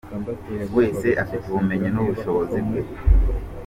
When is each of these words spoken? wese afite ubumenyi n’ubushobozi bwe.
wese 0.77 1.07
afite 1.23 1.43
ubumenyi 1.47 1.89
n’ubushobozi 1.91 2.57
bwe. 2.65 2.81